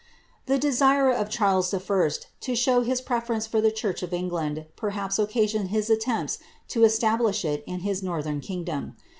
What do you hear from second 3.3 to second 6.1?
for the church of England, perhaps occasioned his